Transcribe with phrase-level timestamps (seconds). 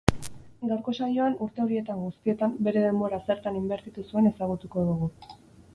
[0.69, 5.15] Gaurko saioan, urte horietan guztietan bere denbora zertan inbertitu zuen ezagutuko dugu.